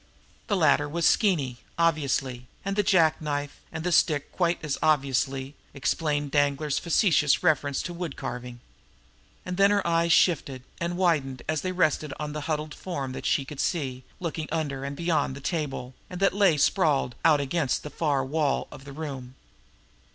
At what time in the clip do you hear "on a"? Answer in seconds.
12.19-12.41